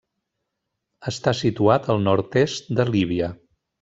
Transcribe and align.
Està 1.11 1.33
situat 1.41 1.85
al 1.95 2.01
nord-est 2.07 2.73
de 2.81 2.87
Líbia. 2.97 3.29